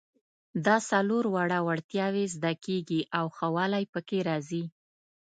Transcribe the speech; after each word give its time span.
دا 0.65 0.75
څلور 0.89 1.23
واړه 1.33 1.59
وړتیاوې 1.67 2.25
زده 2.35 2.53
کیږي 2.65 3.01
او 3.17 3.25
ښه 3.37 3.47
والی 3.55 3.83
پکې 3.93 4.19
راځي. 4.29 4.63